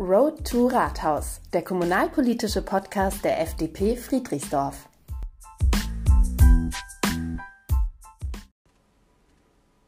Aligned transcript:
Road 0.00 0.44
to 0.44 0.68
Rathaus, 0.68 1.40
der 1.52 1.62
kommunalpolitische 1.62 2.62
Podcast 2.62 3.24
der 3.24 3.40
FDP 3.40 3.96
Friedrichsdorf. 3.96 4.88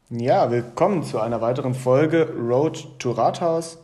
Ja, 0.09 0.51
willkommen 0.51 1.03
zu 1.03 1.21
einer 1.21 1.39
weiteren 1.39 1.73
Folge 1.73 2.27
Road 2.37 2.99
to 2.99 3.11
Rathaus, 3.11 3.77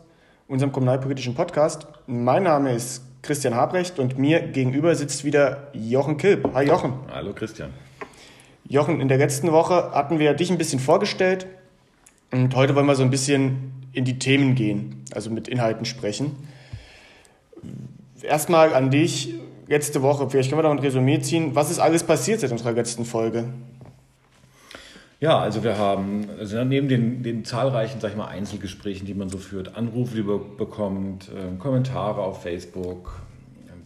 unserem 0.48 0.70
kommunalpolitischen 0.70 1.34
Podcast. 1.34 1.86
Mein 2.06 2.42
Name 2.42 2.74
ist 2.74 3.04
Christian 3.22 3.54
Habrecht 3.54 3.98
und 3.98 4.18
mir 4.18 4.40
gegenüber 4.48 4.94
sitzt 4.94 5.24
wieder 5.24 5.68
Jochen 5.72 6.18
Kilp. 6.18 6.52
Hi 6.52 6.66
Jochen. 6.66 6.92
Hallo 7.10 7.32
Christian. 7.32 7.72
Jochen, 8.66 9.00
in 9.00 9.08
der 9.08 9.16
letzten 9.16 9.50
Woche 9.50 9.92
hatten 9.92 10.18
wir 10.18 10.34
dich 10.34 10.50
ein 10.50 10.58
bisschen 10.58 10.78
vorgestellt 10.78 11.46
und 12.32 12.54
heute 12.54 12.74
wollen 12.74 12.84
wir 12.84 12.96
so 12.96 13.02
ein 13.02 13.10
bisschen 13.10 13.77
in 13.92 14.04
die 14.04 14.18
Themen 14.18 14.54
gehen, 14.54 15.04
also 15.12 15.30
mit 15.30 15.48
Inhalten 15.48 15.84
sprechen. 15.84 16.36
Erstmal 18.22 18.74
an 18.74 18.90
dich, 18.90 19.34
letzte 19.66 20.02
Woche, 20.02 20.28
vielleicht 20.28 20.50
können 20.50 20.58
wir 20.58 20.64
da 20.64 20.70
ein 20.70 20.78
Resümee 20.78 21.20
ziehen. 21.20 21.54
Was 21.54 21.70
ist 21.70 21.78
alles 21.78 22.04
passiert 22.04 22.40
seit 22.40 22.52
unserer 22.52 22.72
letzten 22.72 23.04
Folge? 23.04 23.44
Ja, 25.20 25.38
also 25.40 25.64
wir 25.64 25.76
haben 25.78 26.28
also 26.38 26.62
neben 26.64 26.88
den, 26.88 27.22
den 27.24 27.44
zahlreichen, 27.44 28.00
sag 28.00 28.12
ich 28.12 28.16
mal, 28.16 28.28
Einzelgesprächen, 28.28 29.06
die 29.06 29.14
man 29.14 29.28
so 29.28 29.38
führt, 29.38 29.76
Anrufe, 29.76 30.14
die 30.14 30.22
man 30.22 30.56
bekommt, 30.56 31.28
äh, 31.28 31.56
Kommentare 31.58 32.20
auf 32.20 32.42
Facebook, 32.42 33.20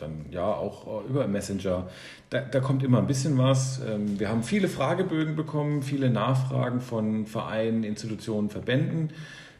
dann 0.03 0.27
ja 0.31 0.45
auch 0.45 1.05
über 1.09 1.27
Messenger. 1.27 1.89
Da, 2.31 2.41
da, 2.41 2.61
kommt 2.61 2.83
immer 2.83 2.99
ein 2.99 3.07
bisschen 3.07 3.39
was. 3.39 3.81
Ähm, 3.89 4.19
wir 4.19 4.29
haben 4.29 4.43
viele 4.43 4.69
Fragebögen 4.69 5.37
bekommen, 5.37 5.83
viele 5.83 6.11
Nachfragen 6.11 6.81
von 6.81 7.27
Vereinen, 7.27 7.85
Institutionen, 7.85 8.51
Verbänden, 8.51 9.11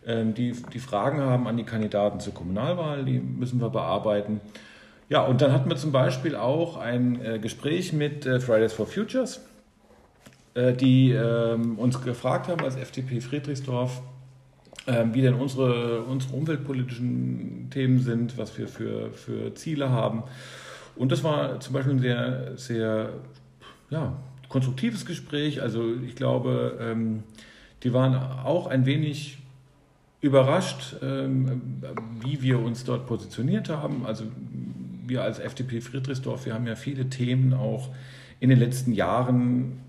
die, 0.05 0.53
die 0.73 0.79
Fragen 0.81 1.21
haben 1.21 1.47
an 1.47 1.57
die 1.57 1.65
Kandidaten 1.65 2.19
zur 2.19 2.35
Kommunalwahl, 2.35 3.05
die 3.05 3.21
müssen 3.21 3.61
wir 3.61 3.71
bearbeiten. 3.71 4.41
Ja, 5.13 5.21
und 5.21 5.43
dann 5.43 5.53
hatten 5.53 5.69
wir 5.69 5.77
zum 5.77 5.93
Beispiel 5.93 6.37
auch 6.37 6.79
ein 6.79 7.23
äh, 7.23 7.39
Gespräch 7.39 7.93
mit 7.93 8.25
äh, 8.25 8.41
Fridays 8.41 8.73
for 8.73 8.87
Futures, 8.87 9.43
äh, 10.55 10.73
die 10.73 11.13
ähm, 11.13 11.79
uns 11.79 12.01
gefragt 12.01 12.49
haben 12.49 12.65
als 12.65 12.77
FDP 12.77 13.21
Friedrichsdorf, 13.21 14.01
ähm, 14.87 15.13
wie 15.13 15.21
denn 15.21 15.35
unsere, 15.35 16.01
unsere 16.05 16.35
umweltpolitischen 16.35 17.69
Themen 17.71 17.99
sind, 17.99 18.39
was 18.39 18.57
wir 18.57 18.69
für, 18.69 19.13
für 19.13 19.55
Ziele 19.55 19.91
haben. 19.91 20.23
Und 20.97 21.13
das 21.13 21.23
war 21.23 21.61
zum 21.61 21.75
Beispiel 21.75 21.93
ein 21.93 22.01
sehr, 22.01 22.57
sehr 22.57 23.11
ja, 23.91 24.17
konstruktives 24.49 25.05
Gespräch. 25.05 25.61
Also 25.61 25.93
ich 26.07 26.17
glaube, 26.17 26.79
ähm, 26.81 27.23
die 27.83 27.93
waren 27.93 28.15
auch 28.15 28.67
ein 28.67 28.87
wenig 28.87 29.42
überrascht, 30.23 30.97
ähm, 31.03 31.83
wie 32.21 32.41
wir 32.43 32.61
uns 32.61 32.85
dort 32.85 33.07
positioniert 33.07 33.69
haben. 33.69 34.07
Also 34.07 34.25
wir 35.07 35.23
als 35.23 35.41
FDP 35.41 35.81
Friedrichsdorf, 35.81 36.47
wir 36.47 36.55
haben 36.55 36.67
ja 36.67 36.77
viele 36.77 37.11
Themen 37.11 37.53
auch 37.53 37.91
in 38.39 38.49
den 38.49 38.59
letzten 38.59 38.93
Jahren, 38.93 39.81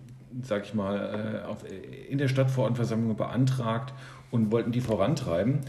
sag 0.41 0.65
ich 0.65 0.73
mal, 0.73 1.45
äh, 1.47 2.11
in 2.11 2.17
der 2.17 2.27
Stadtverordnetenversammlung 2.27 3.15
beantragt 3.15 3.93
und 4.31 4.51
wollten 4.51 4.71
die 4.71 4.81
vorantreiben, 4.81 5.59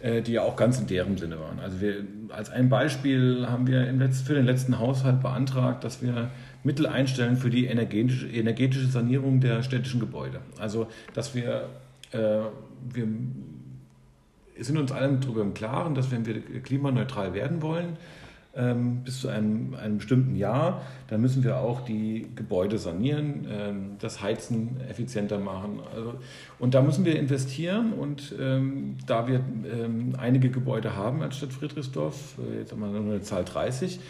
äh, 0.00 0.22
die 0.22 0.32
ja 0.32 0.42
auch 0.42 0.54
ganz 0.54 0.78
in 0.78 0.86
deren 0.86 1.18
Sinne 1.18 1.40
waren. 1.40 1.58
Also 1.58 1.80
wir, 1.80 2.04
als 2.28 2.48
ein 2.48 2.68
Beispiel 2.68 3.46
haben 3.48 3.66
wir 3.66 3.84
für 4.24 4.34
den 4.34 4.46
letzten 4.46 4.78
Haushalt 4.78 5.20
beantragt, 5.20 5.82
dass 5.82 6.00
wir 6.00 6.30
Mittel 6.62 6.86
einstellen 6.86 7.36
für 7.36 7.50
die 7.50 7.66
energetische, 7.66 8.86
Sanierung 8.86 9.40
der 9.40 9.64
städtischen 9.64 9.98
Gebäude. 9.98 10.38
Also 10.60 10.86
dass 11.12 11.34
wir, 11.34 11.68
äh, 12.12 12.18
wir 12.92 13.08
sind 14.58 14.78
uns 14.78 14.92
allen 14.92 15.20
darüber 15.20 15.42
im 15.42 15.54
Klaren, 15.54 15.94
dass 15.94 16.10
wenn 16.10 16.26
wir 16.26 16.40
klimaneutral 16.62 17.34
werden 17.34 17.62
wollen, 17.62 17.96
ähm, 18.54 19.02
bis 19.04 19.20
zu 19.20 19.28
einem, 19.28 19.74
einem 19.74 19.98
bestimmten 19.98 20.36
Jahr. 20.36 20.82
Dann 21.08 21.20
müssen 21.20 21.42
wir 21.42 21.58
auch 21.58 21.80
die 21.82 22.28
Gebäude 22.34 22.78
sanieren, 22.78 23.46
ähm, 23.50 23.90
das 23.98 24.22
Heizen 24.22 24.80
effizienter 24.88 25.38
machen. 25.38 25.80
Also, 25.94 26.14
und 26.58 26.74
da 26.74 26.82
müssen 26.82 27.04
wir 27.04 27.18
investieren. 27.18 27.92
Und 27.94 28.34
ähm, 28.38 28.96
da 29.06 29.26
wir 29.26 29.36
ähm, 29.36 30.14
einige 30.18 30.50
Gebäude 30.50 30.96
haben 30.96 31.22
als 31.22 31.38
Stadt 31.38 31.52
Friedrichsdorf, 31.52 32.36
äh, 32.38 32.58
jetzt 32.58 32.72
haben 32.72 32.80
wir 32.80 32.88
nur 32.88 33.14
eine 33.14 33.22
Zahl 33.22 33.44
30, 33.44 34.00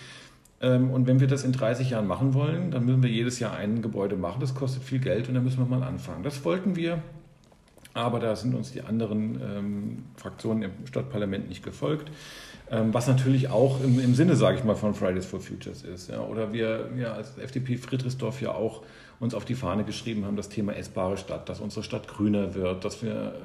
ähm, 0.61 0.91
und 0.91 1.06
wenn 1.06 1.21
wir 1.21 1.27
das 1.27 1.44
in 1.44 1.53
30 1.53 1.91
Jahren 1.91 2.06
machen 2.06 2.34
wollen, 2.34 2.71
dann 2.71 2.87
müssen 2.87 3.03
wir 3.03 3.11
jedes 3.11 3.41
Jahr 3.41 3.55
ein 3.55 3.83
Gebäude 3.83 4.17
machen. 4.17 4.41
Das 4.41 4.55
kostet 4.55 4.84
viel 4.84 5.00
Geld 5.00 5.28
und 5.28 5.34
dann 5.34 5.44
müssen 5.44 5.59
wir 5.59 5.67
mal 5.67 5.83
anfangen. 5.83 6.22
Das 6.22 6.44
wollten 6.44 6.77
wir, 6.77 7.03
aber 7.95 8.21
da 8.21 8.37
sind 8.37 8.55
uns 8.55 8.73
die 8.73 8.83
anderen 8.83 9.41
ähm, 9.41 10.05
Fraktionen 10.17 10.63
im 10.63 10.87
Stadtparlament 10.87 11.49
nicht 11.49 11.63
gefolgt. 11.63 12.11
Ähm, 12.71 12.95
was 12.95 13.07
natürlich 13.07 13.51
auch 13.51 13.83
im, 13.83 14.01
im 14.01 14.15
Sinne, 14.15 14.35
sage 14.35 14.59
ich 14.59 14.65
mal, 14.65 14.77
von 14.77 14.95
Fridays 14.95 15.27
for 15.27 15.41
Futures 15.41 15.83
ist. 15.83 16.09
Ja. 16.11 16.21
Oder 16.21 16.53
wir, 16.53 16.89
wir 16.95 17.13
als 17.13 17.37
FDP 17.37 17.77
Friedrichsdorf 17.77 18.41
ja 18.41 18.53
auch 18.53 18.83
uns 19.22 19.34
auf 19.34 19.44
die 19.44 19.55
Fahne 19.55 19.84
geschrieben 19.84 20.25
haben, 20.25 20.34
das 20.34 20.49
Thema 20.49 20.75
essbare 20.75 21.16
Stadt, 21.16 21.49
dass 21.49 21.60
unsere 21.60 21.84
Stadt 21.84 22.09
grüner 22.09 22.56
wird, 22.56 22.84
dass 22.84 23.05
wir 23.05 23.12
äh, 23.12 23.38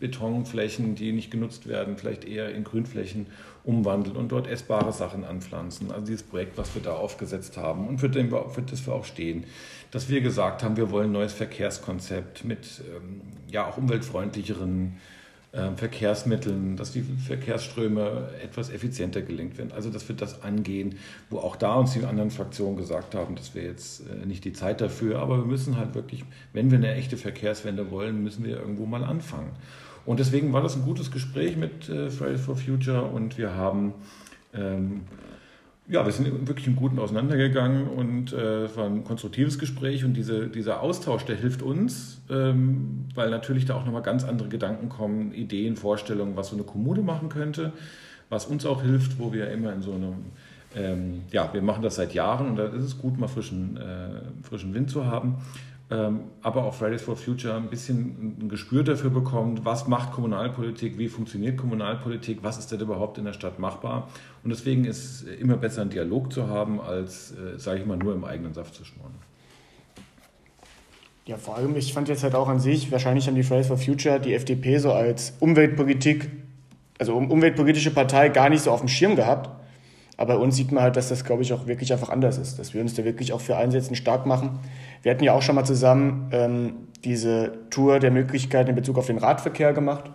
Betonflächen, 0.00 0.96
die 0.96 1.12
nicht 1.12 1.30
genutzt 1.30 1.68
werden, 1.68 1.96
vielleicht 1.96 2.24
eher 2.24 2.52
in 2.52 2.64
Grünflächen 2.64 3.28
umwandeln 3.62 4.16
und 4.16 4.32
dort 4.32 4.48
essbare 4.48 4.92
Sachen 4.92 5.22
anpflanzen. 5.22 5.92
Also 5.92 6.06
dieses 6.06 6.24
Projekt, 6.24 6.58
was 6.58 6.74
wir 6.74 6.82
da 6.82 6.94
aufgesetzt 6.94 7.56
haben 7.56 7.86
und 7.86 7.98
für, 7.98 8.08
den, 8.08 8.30
für 8.30 8.62
das 8.62 8.84
wir 8.84 8.92
auch 8.92 9.04
stehen. 9.04 9.44
Dass 9.92 10.08
wir 10.08 10.20
gesagt 10.20 10.64
haben, 10.64 10.76
wir 10.76 10.90
wollen 10.90 11.10
ein 11.10 11.12
neues 11.12 11.32
Verkehrskonzept 11.32 12.44
mit 12.44 12.82
ähm, 12.92 13.20
ja 13.48 13.68
auch 13.68 13.76
umweltfreundlicheren 13.76 14.70
ähm, 14.70 14.92
Verkehrsmitteln, 15.52 16.76
dass 16.76 16.92
die 16.92 17.02
Verkehrsströme 17.02 18.28
etwas 18.40 18.70
effizienter 18.70 19.20
gelenkt 19.20 19.58
werden. 19.58 19.72
Also 19.72 19.90
dass 19.90 20.08
wir 20.08 20.14
das 20.14 20.42
angehen, 20.42 20.94
wo 21.28 21.38
auch 21.38 21.56
da 21.56 21.74
uns 21.74 21.92
die 21.92 22.04
anderen 22.04 22.30
Fraktionen 22.30 22.76
gesagt 22.76 23.16
haben, 23.16 23.34
dass 23.34 23.52
wir 23.54 23.64
jetzt 23.64 24.02
äh, 24.08 24.26
nicht 24.26 24.44
die 24.44 24.52
Zeit 24.52 24.80
dafür, 24.80 25.18
aber 25.18 25.38
wir 25.38 25.46
müssen 25.46 25.76
halt 25.76 25.96
wirklich, 25.96 26.24
wenn 26.52 26.70
wir 26.70 26.78
eine 26.78 26.94
echte 26.94 27.16
Verkehrswende 27.16 27.90
wollen, 27.90 28.22
müssen 28.22 28.44
wir 28.44 28.58
irgendwo 28.58 28.86
mal 28.86 29.02
anfangen. 29.02 29.50
Und 30.06 30.20
deswegen 30.20 30.52
war 30.52 30.62
das 30.62 30.76
ein 30.76 30.82
gutes 30.82 31.10
Gespräch 31.10 31.56
mit 31.56 31.88
äh, 31.88 32.10
Fridays 32.10 32.42
for 32.42 32.56
Future 32.56 33.02
und 33.02 33.36
wir 33.36 33.54
haben 33.54 33.94
ähm, 34.54 35.02
ja, 35.90 36.04
wir 36.04 36.12
sind 36.12 36.46
wirklich 36.46 36.68
im 36.68 36.76
Guten 36.76 36.98
auseinandergegangen 37.00 37.88
und 37.88 38.32
äh, 38.32 38.64
es 38.64 38.76
war 38.76 38.86
ein 38.86 39.02
konstruktives 39.02 39.58
Gespräch 39.58 40.04
und 40.04 40.14
diese, 40.14 40.48
dieser 40.48 40.80
Austausch, 40.80 41.24
der 41.24 41.34
hilft 41.36 41.62
uns, 41.62 42.22
ähm, 42.30 43.06
weil 43.14 43.30
natürlich 43.30 43.64
da 43.64 43.74
auch 43.74 43.84
nochmal 43.84 44.02
ganz 44.02 44.24
andere 44.24 44.48
Gedanken 44.48 44.88
kommen, 44.88 45.34
Ideen, 45.34 45.76
Vorstellungen, 45.76 46.36
was 46.36 46.50
so 46.50 46.56
eine 46.56 46.64
Kommune 46.64 47.02
machen 47.02 47.28
könnte, 47.28 47.72
was 48.28 48.46
uns 48.46 48.64
auch 48.66 48.82
hilft, 48.82 49.18
wo 49.18 49.32
wir 49.32 49.50
immer 49.50 49.72
in 49.72 49.82
so 49.82 49.92
einem, 49.92 50.14
ähm, 50.76 51.22
ja, 51.32 51.52
wir 51.52 51.62
machen 51.62 51.82
das 51.82 51.96
seit 51.96 52.14
Jahren 52.14 52.50
und 52.50 52.56
da 52.56 52.66
ist 52.66 52.84
es 52.84 52.98
gut, 52.98 53.18
mal 53.18 53.26
frischen, 53.26 53.76
äh, 53.76 54.44
frischen 54.44 54.72
Wind 54.72 54.90
zu 54.90 55.06
haben 55.06 55.38
aber 55.90 56.64
auch 56.64 56.74
Fridays 56.74 57.02
for 57.02 57.16
Future 57.16 57.56
ein 57.56 57.68
bisschen 57.68 58.36
ein 58.40 58.48
Gespür 58.48 58.84
dafür 58.84 59.10
bekommt, 59.10 59.64
was 59.64 59.88
macht 59.88 60.12
Kommunalpolitik, 60.12 60.98
wie 60.98 61.08
funktioniert 61.08 61.56
Kommunalpolitik, 61.56 62.38
was 62.42 62.58
ist 62.58 62.70
denn 62.70 62.80
überhaupt 62.80 63.18
in 63.18 63.24
der 63.24 63.32
Stadt 63.32 63.58
machbar. 63.58 64.08
Und 64.44 64.50
deswegen 64.50 64.84
ist 64.84 64.98
es 64.98 65.22
immer 65.22 65.56
besser, 65.56 65.80
einen 65.80 65.90
Dialog 65.90 66.32
zu 66.32 66.46
haben, 66.46 66.80
als, 66.80 67.32
äh, 67.32 67.58
sage 67.58 67.80
ich 67.80 67.86
mal, 67.86 67.96
nur 67.96 68.14
im 68.14 68.24
eigenen 68.24 68.54
Saft 68.54 68.76
zu 68.76 68.84
schmoren. 68.84 69.14
Ja, 71.26 71.36
vor 71.36 71.56
allem, 71.56 71.76
ich 71.76 71.92
fand 71.92 72.08
jetzt 72.08 72.22
halt 72.22 72.36
auch 72.36 72.48
an 72.48 72.60
sich, 72.60 72.92
wahrscheinlich 72.92 73.26
haben 73.26 73.34
die 73.34 73.42
Fridays 73.42 73.66
for 73.66 73.76
Future 73.76 74.20
die 74.20 74.34
FDP 74.34 74.78
so 74.78 74.92
als 74.92 75.34
Umweltpolitik, 75.40 76.30
also 76.98 77.16
umweltpolitische 77.16 77.90
Partei 77.90 78.28
gar 78.28 78.48
nicht 78.48 78.62
so 78.62 78.70
auf 78.70 78.80
dem 78.80 78.88
Schirm 78.88 79.16
gehabt. 79.16 79.59
Aber 80.20 80.34
bei 80.34 80.40
uns 80.40 80.54
sieht 80.56 80.70
man 80.70 80.82
halt, 80.82 80.96
dass 80.96 81.08
das, 81.08 81.24
glaube 81.24 81.40
ich, 81.40 81.54
auch 81.54 81.66
wirklich 81.66 81.94
einfach 81.94 82.10
anders 82.10 82.36
ist, 82.36 82.58
dass 82.58 82.74
wir 82.74 82.82
uns 82.82 82.92
da 82.92 83.04
wirklich 83.06 83.32
auch 83.32 83.40
für 83.40 83.56
Einsätzen 83.56 83.94
stark 83.94 84.26
machen. 84.26 84.58
Wir 85.02 85.12
hatten 85.12 85.24
ja 85.24 85.32
auch 85.32 85.40
schon 85.40 85.54
mal 85.54 85.64
zusammen 85.64 86.28
ähm, 86.30 86.72
diese 87.04 87.52
Tour 87.70 88.00
der 88.00 88.10
Möglichkeiten 88.10 88.68
in 88.68 88.76
Bezug 88.76 88.98
auf 88.98 89.06
den 89.06 89.16
Radverkehr 89.16 89.72
gemacht. 89.72 90.10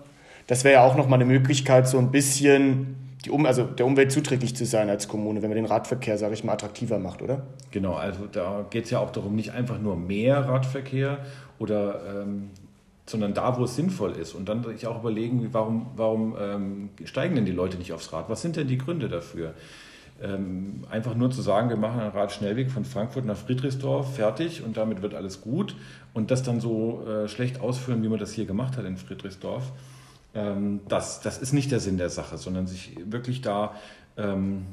Das 0.45 0.63
wäre 0.63 0.75
ja 0.75 0.83
auch 0.83 0.95
nochmal 0.95 1.17
eine 1.17 1.25
Möglichkeit, 1.25 1.87
so 1.87 1.97
ein 1.97 2.11
bisschen 2.11 2.97
die 3.25 3.31
um, 3.31 3.47
also 3.47 3.63
der 3.63 3.87
Umwelt 3.87 4.11
zuträglich 4.11 4.55
zu 4.55 4.67
sein 4.67 4.91
als 4.91 5.07
Kommune, 5.07 5.41
wenn 5.41 5.49
man 5.49 5.55
den 5.55 5.65
Radverkehr, 5.65 6.19
sage 6.19 6.35
ich 6.35 6.43
mal, 6.43 6.53
attraktiver 6.53 6.99
macht, 6.99 7.23
oder? 7.23 7.41
Genau, 7.71 7.95
also 7.95 8.27
da 8.31 8.63
geht 8.69 8.83
es 8.83 8.91
ja 8.91 8.99
auch 8.99 9.09
darum, 9.09 9.35
nicht 9.35 9.53
einfach 9.53 9.79
nur 9.79 9.95
mehr 9.95 10.47
Radverkehr 10.47 11.17
oder 11.57 12.01
ähm, 12.21 12.51
sondern 13.07 13.33
da, 13.33 13.57
wo 13.57 13.63
es 13.63 13.75
sinnvoll 13.75 14.11
ist. 14.11 14.35
Und 14.35 14.49
dann 14.49 14.63
sich 14.63 14.85
auch 14.85 14.99
überlegen, 14.99 15.49
warum, 15.51 15.87
warum 15.95 16.35
ähm, 16.39 16.89
steigen 17.05 17.33
denn 17.33 17.45
die 17.45 17.51
Leute 17.51 17.77
nicht 17.77 17.91
aufs 17.91 18.13
Rad? 18.13 18.29
Was 18.29 18.43
sind 18.43 18.55
denn 18.55 18.67
die 18.67 18.77
Gründe 18.77 19.09
dafür? 19.09 19.55
Ähm, 20.21 20.85
einfach 20.89 21.13
nur 21.13 21.29
zu 21.29 21.41
sagen, 21.41 21.67
wir 21.67 21.75
machen 21.75 21.99
einen 21.99 22.11
Radschnellweg 22.11 22.71
von 22.71 22.85
Frankfurt 22.85 23.25
nach 23.25 23.35
Friedrichsdorf, 23.35 24.15
fertig 24.15 24.63
und 24.63 24.77
damit 24.77 25.01
wird 25.01 25.13
alles 25.13 25.41
gut 25.41 25.75
und 26.13 26.31
das 26.31 26.41
dann 26.41 26.61
so 26.61 27.05
äh, 27.05 27.27
schlecht 27.27 27.59
ausführen, 27.59 28.01
wie 28.01 28.07
man 28.07 28.19
das 28.19 28.31
hier 28.31 28.45
gemacht 28.45 28.77
hat 28.77 28.85
in 28.85 28.95
Friedrichsdorf, 28.95 29.73
ähm, 30.33 30.81
das, 30.87 31.21
das 31.21 31.37
ist 31.37 31.53
nicht 31.53 31.71
der 31.71 31.79
Sinn 31.79 31.97
der 31.97 32.09
Sache, 32.09 32.37
sondern 32.37 32.67
sich 32.67 32.95
wirklich 33.05 33.41
da 33.41 33.75
ähm, 34.17 34.67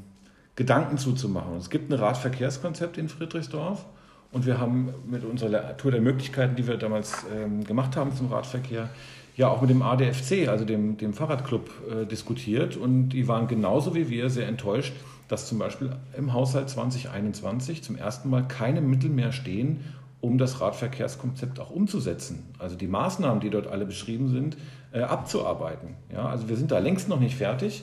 Gedanken 0.55 0.97
zuzumachen. 0.97 1.57
Es 1.57 1.69
gibt 1.69 1.91
ein 1.91 1.99
Radverkehrskonzept 1.99 2.97
in 2.97 3.09
Friedrichsdorf 3.09 3.85
und 4.31 4.45
wir 4.45 4.59
haben 4.59 4.93
mit 5.09 5.23
unserer 5.23 5.75
Tour 5.77 5.91
der 5.91 6.01
Möglichkeiten, 6.01 6.55
die 6.55 6.67
wir 6.67 6.77
damals 6.77 7.25
ähm, 7.33 7.63
gemacht 7.63 7.95
haben 7.95 8.15
zum 8.15 8.31
Radverkehr, 8.31 8.89
ja 9.35 9.47
auch 9.47 9.61
mit 9.61 9.71
dem 9.71 9.81
ADFC, 9.81 10.47
also 10.47 10.63
dem, 10.63 10.97
dem 10.97 11.13
Fahrradclub, 11.13 11.69
äh, 11.89 12.05
diskutiert 12.05 12.77
und 12.77 13.09
die 13.09 13.27
waren 13.27 13.47
genauso 13.47 13.95
wie 13.95 14.09
wir 14.09 14.29
sehr 14.29 14.47
enttäuscht, 14.47 14.93
dass 15.33 15.47
zum 15.47 15.57
Beispiel 15.57 15.89
im 16.15 16.31
Haushalt 16.31 16.69
2021 16.69 17.81
zum 17.81 17.95
ersten 17.95 18.29
Mal 18.29 18.47
keine 18.47 18.81
Mittel 18.81 19.09
mehr 19.09 19.31
stehen, 19.31 19.83
um 20.21 20.37
das 20.37 20.61
Radverkehrskonzept 20.61 21.59
auch 21.59 21.71
umzusetzen. 21.71 22.43
Also 22.59 22.75
die 22.75 22.85
Maßnahmen, 22.85 23.41
die 23.41 23.49
dort 23.49 23.65
alle 23.65 23.87
beschrieben 23.87 24.29
sind, 24.29 24.57
äh, 24.91 25.01
abzuarbeiten. 25.01 25.95
Ja, 26.13 26.27
also 26.27 26.49
wir 26.49 26.55
sind 26.55 26.69
da 26.69 26.77
längst 26.77 27.09
noch 27.09 27.19
nicht 27.19 27.35
fertig. 27.35 27.81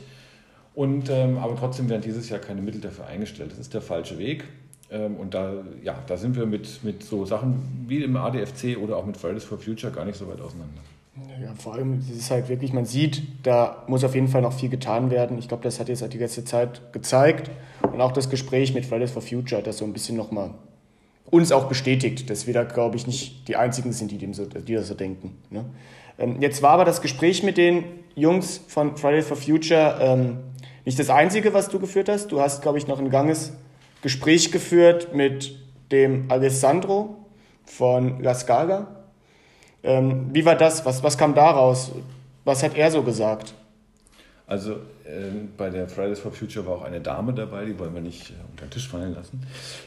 Und, 0.77 1.11
ähm, 1.11 1.39
aber 1.39 1.57
trotzdem 1.57 1.89
werden 1.89 2.03
dieses 2.03 2.29
Jahr 2.29 2.39
keine 2.39 2.63
Mittel 2.63 2.81
dafür 2.81 3.09
eingestellt. 3.09 3.51
Das 3.51 3.59
ist 3.59 3.75
der 3.75 3.83
falsche 3.83 4.17
Weg. 4.17 4.45
Ähm, 4.89 5.17
und 5.17 5.35
da, 5.35 5.55
ja, 5.83 5.97
da 6.07 6.17
sind 6.17 6.37
wir 6.37 6.47
mit, 6.47 6.85
mit 6.85 7.03
so 7.03 7.27
Sachen 7.27 7.85
wie 7.89 8.05
im 8.05 8.17
ADFC 8.17 8.79
oder 8.81 8.97
auch 8.97 9.07
mit 9.07 9.17
Fridays 9.17 9.43
for 9.43 9.59
Future 9.59 9.93
gar 9.93 10.05
nicht 10.05 10.17
so 10.17 10.29
weit 10.29 10.41
auseinander. 10.41 10.83
Ja, 11.17 11.53
vor 11.55 11.75
allem, 11.75 12.03
ist 12.11 12.31
halt 12.31 12.49
wirklich, 12.49 12.73
man 12.73 12.85
sieht, 12.85 13.23
da 13.43 13.85
muss 13.89 14.05
auf 14.05 14.15
jeden 14.15 14.29
Fall 14.29 14.43
noch 14.43 14.53
viel 14.53 14.69
getan 14.69 15.11
werden. 15.11 15.39
Ich 15.39 15.49
glaube, 15.49 15.63
das 15.63 15.81
hat 15.81 15.89
jetzt 15.89 16.03
halt 16.03 16.13
die 16.13 16.19
letzte 16.19 16.45
Zeit 16.45 16.93
gezeigt. 16.93 17.51
Und 17.83 18.01
auch 18.01 18.13
das 18.13 18.31
Gespräch 18.31 18.75
mit 18.75 18.87
Fridays 18.87 19.11
for 19.11 19.23
Future 19.23 19.59
hat 19.59 19.67
das 19.67 19.79
so 19.79 19.85
ein 19.85 19.93
bisschen 19.93 20.17
nochmal 20.17 20.51
uns 21.31 21.53
auch 21.53 21.69
bestätigt, 21.69 22.29
dass 22.29 22.47
wir 22.47 22.55
da, 22.55 22.65
glaube 22.65 22.97
ich, 22.97 23.07
nicht 23.07 23.47
die 23.49 23.57
Einzigen 23.57 23.93
sind, 23.93 24.11
die, 24.11 24.19
dem 24.19 24.35
so, 24.35 24.47
die 24.47 24.75
das 24.75 24.89
so 24.89 24.95
denken. 24.95 25.39
Ne? 25.51 25.65
Ähm, 26.19 26.41
jetzt 26.41 26.63
war 26.63 26.73
aber 26.73 26.85
das 26.85 27.03
Gespräch 27.03 27.43
mit 27.43 27.57
den 27.57 27.85
Jungs 28.15 28.61
von 28.67 28.97
Fridays 28.97 29.27
for 29.27 29.37
Future 29.37 29.99
ähm, 30.01 30.39
nicht 30.85 30.99
das 30.99 31.11
Einzige, 31.11 31.55
was 31.55 31.69
du 31.69 31.79
geführt 31.79 32.09
hast. 32.09 32.33
Du 32.33 32.41
hast, 32.41 32.63
glaube 32.63 32.79
ich, 32.79 32.87
noch 32.87 32.99
ein 32.99 33.11
ganges 33.11 33.53
Gespräch 34.03 34.51
geführt 34.51 35.15
mit 35.15 35.57
dem 35.93 36.31
Alessandro 36.31 37.17
von 37.65 38.21
La 38.23 38.35
Scala. 38.35 39.00
Ähm, 39.83 40.31
wie 40.33 40.45
war 40.45 40.57
das? 40.57 40.85
Was, 40.85 41.03
was 41.03 41.17
kam 41.17 41.35
daraus? 41.35 41.93
Was 42.45 42.63
hat 42.63 42.77
er 42.77 42.91
so 42.91 43.03
gesagt? 43.03 43.55
Also 44.51 44.73
äh, 45.05 45.31
bei 45.57 45.71
der 45.71 45.87
Fridays 45.87 46.19
for 46.19 46.33
Future 46.33 46.67
war 46.67 46.79
auch 46.79 46.83
eine 46.83 47.01
Dame 47.01 47.33
dabei, 47.33 47.65
die 47.67 47.79
wollen 47.79 47.95
wir 47.95 48.01
nicht 48.01 48.31
äh, 48.31 48.33
unter 48.51 48.67
den 48.67 48.71
Tisch 48.71 48.89
fallen 48.89 49.15
lassen. 49.15 49.41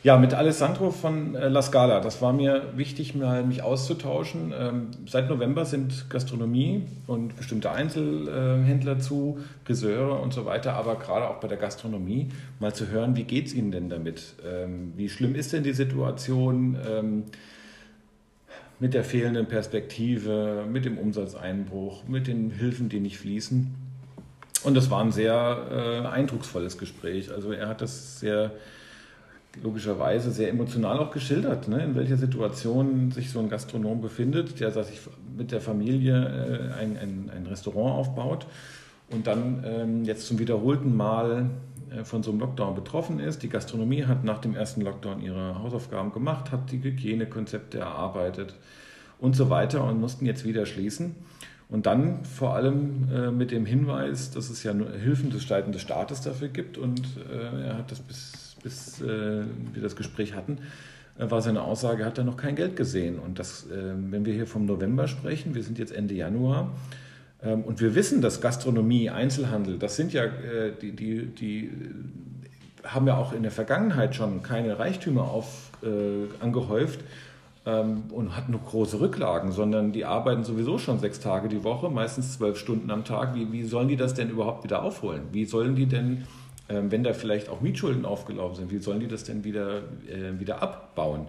Ja, 0.03 0.17
mit 0.17 0.33
Alessandro 0.33 0.89
von 0.91 1.35
äh, 1.35 1.49
La 1.49 1.61
Scala, 1.61 1.99
das 1.99 2.21
war 2.21 2.31
mir 2.31 2.63
wichtig, 2.77 3.13
mal 3.13 3.43
mich 3.43 3.61
auszutauschen. 3.61 4.53
Ähm, 4.57 4.91
seit 5.05 5.29
November 5.29 5.65
sind 5.65 6.09
Gastronomie 6.09 6.83
und 7.07 7.35
bestimmte 7.35 7.71
Einzelhändler 7.71 8.99
zu, 8.99 9.39
Friseure 9.65 10.21
und 10.21 10.33
so 10.33 10.45
weiter, 10.45 10.75
aber 10.75 10.95
gerade 10.95 11.27
auch 11.27 11.41
bei 11.41 11.49
der 11.49 11.57
Gastronomie 11.57 12.29
mal 12.61 12.73
zu 12.73 12.87
hören, 12.87 13.17
wie 13.17 13.25
geht 13.25 13.47
es 13.47 13.53
Ihnen 13.53 13.71
denn 13.71 13.89
damit? 13.89 14.35
Ähm, 14.45 14.93
wie 14.95 15.09
schlimm 15.09 15.35
ist 15.35 15.51
denn 15.51 15.63
die 15.63 15.73
Situation? 15.73 16.77
Mit 18.79 18.93
der 18.93 19.03
fehlenden 19.03 19.45
Perspektive, 19.45 20.65
mit 20.69 20.85
dem 20.85 20.97
Umsatzeinbruch, 20.97 22.07
mit 22.07 22.27
den 22.27 22.51
Hilfen, 22.51 22.89
die 22.89 22.99
nicht 22.99 23.17
fließen. 23.17 23.73
Und 24.63 24.75
das 24.75 24.89
war 24.89 25.03
ein 25.03 25.11
sehr 25.11 25.67
äh, 25.71 26.07
eindrucksvolles 26.07 26.77
Gespräch. 26.77 27.31
Also 27.31 27.51
er 27.51 27.67
hat 27.67 27.81
das 27.81 28.19
sehr 28.19 28.51
logischerweise 29.61 30.31
sehr 30.31 30.49
emotional 30.49 30.97
auch 30.97 31.11
geschildert, 31.11 31.67
ne, 31.67 31.83
in 31.83 31.95
welcher 31.95 32.17
Situation 32.17 33.11
sich 33.11 33.29
so 33.29 33.39
ein 33.39 33.49
Gastronom 33.49 34.01
befindet, 34.01 34.59
der 34.59 34.71
sich 34.83 34.99
mit 35.37 35.51
der 35.51 35.61
Familie 35.61 36.15
äh, 36.15 36.81
ein, 36.81 36.97
ein, 36.97 37.31
ein, 37.35 37.45
Restaurant 37.45 37.99
aufbaut 37.99 38.47
und 39.11 39.27
dann 39.27 39.63
ähm, 39.65 40.05
jetzt 40.05 40.25
zum 40.25 40.39
wiederholten 40.39 40.95
Mal 40.95 41.51
von 42.03 42.23
so 42.23 42.31
einem 42.31 42.39
Lockdown 42.39 42.75
betroffen 42.75 43.19
ist. 43.19 43.43
Die 43.43 43.49
Gastronomie 43.49 44.05
hat 44.05 44.23
nach 44.23 44.39
dem 44.39 44.55
ersten 44.55 44.81
Lockdown 44.81 45.21
ihre 45.21 45.59
Hausaufgaben 45.59 46.11
gemacht, 46.11 46.51
hat 46.51 46.71
die 46.71 46.81
Hygienekonzepte 46.81 47.79
erarbeitet 47.79 48.55
und 49.19 49.35
so 49.35 49.49
weiter 49.49 49.83
und 49.83 49.99
mussten 50.01 50.25
jetzt 50.25 50.45
wieder 50.45 50.65
schließen. 50.65 51.15
Und 51.69 51.85
dann 51.85 52.23
vor 52.23 52.53
allem 52.55 53.09
äh, 53.11 53.31
mit 53.31 53.51
dem 53.51 53.65
Hinweis, 53.65 54.31
dass 54.31 54.49
es 54.49 54.63
ja 54.63 54.73
Hilfen 54.73 55.31
des 55.31 55.47
Seiten 55.47 55.71
des 55.71 55.81
Staates 55.81 56.21
dafür 56.21 56.49
gibt. 56.49 56.77
Und 56.77 57.01
äh, 57.31 57.67
er 57.67 57.77
hat 57.77 57.91
das 57.91 57.99
bis, 57.99 58.57
bis 58.61 59.01
äh, 59.01 59.43
wir 59.73 59.81
das 59.81 59.95
Gespräch 59.95 60.35
hatten, 60.35 60.59
äh, 61.17 61.31
war 61.31 61.41
seine 61.41 61.61
Aussage, 61.61 62.05
hat 62.05 62.17
er 62.17 62.25
noch 62.25 62.37
kein 62.37 62.55
Geld 62.55 62.75
gesehen. 62.75 63.17
Und 63.17 63.39
das, 63.39 63.65
äh, 63.71 63.93
wenn 63.95 64.25
wir 64.25 64.33
hier 64.33 64.45
vom 64.45 64.65
November 64.65 65.07
sprechen, 65.07 65.55
wir 65.55 65.63
sind 65.63 65.79
jetzt 65.79 65.91
Ende 65.91 66.13
Januar, 66.13 66.71
und 67.51 67.81
wir 67.81 67.95
wissen, 67.95 68.21
dass 68.21 68.41
Gastronomie, 68.41 69.09
Einzelhandel, 69.09 69.77
das 69.77 69.95
sind 69.95 70.13
ja 70.13 70.23
äh, 70.23 70.71
die, 70.81 70.91
die, 70.93 71.25
die 71.25 71.71
haben 72.83 73.07
ja 73.07 73.17
auch 73.17 73.33
in 73.33 73.43
der 73.43 73.51
Vergangenheit 73.51 74.15
schon 74.15 74.43
keine 74.43 74.79
Reichtümer 74.79 75.23
auf, 75.23 75.71
angehäuft 76.39 77.01
ähm, 77.65 78.03
und 78.11 78.35
hat 78.35 78.49
nur 78.49 78.59
große 78.59 78.99
Rücklagen, 78.99 79.51
sondern 79.51 79.91
die 79.91 80.05
arbeiten 80.05 80.43
sowieso 80.43 80.77
schon 80.77 80.99
sechs 80.99 81.19
Tage 81.19 81.47
die 81.47 81.63
Woche, 81.63 81.89
meistens 81.89 82.33
zwölf 82.33 82.57
Stunden 82.57 82.91
am 82.91 83.05
Tag. 83.05 83.35
Wie, 83.35 83.51
wie 83.51 83.63
sollen 83.63 83.87
die 83.87 83.95
das 83.95 84.13
denn 84.13 84.29
überhaupt 84.29 84.63
wieder 84.63 84.83
aufholen? 84.83 85.23
Wie 85.31 85.45
sollen 85.45 85.75
die 85.75 85.85
denn, 85.85 86.25
ähm, 86.69 86.91
wenn 86.91 87.03
da 87.03 87.13
vielleicht 87.13 87.49
auch 87.49 87.61
Mietschulden 87.61 88.05
aufgelaufen 88.05 88.57
sind, 88.57 88.71
wie 88.71 88.79
sollen 88.79 88.99
die 88.99 89.07
das 89.07 89.23
denn 89.23 89.43
wieder, 89.43 89.77
äh, 89.77 90.39
wieder 90.39 90.61
abbauen? 90.61 91.27